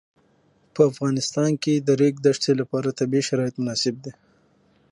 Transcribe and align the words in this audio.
په 0.73 0.81
افغانستان 0.91 1.51
کې 1.63 1.73
د 1.79 1.83
د 1.87 1.89
ریګ 2.01 2.15
دښتې 2.25 2.51
لپاره 2.61 2.95
طبیعي 2.99 3.23
شرایط 3.29 3.55
مناسب 3.61 3.95
دي. 4.05 4.11